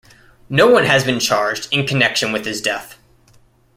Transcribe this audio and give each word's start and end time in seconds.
No 0.49 0.65
one 0.67 0.85
has 0.85 1.03
been 1.03 1.19
charged 1.19 1.71
in 1.71 1.85
connection 1.85 2.31
with 2.31 2.43
his 2.43 2.59
death. 2.59 2.97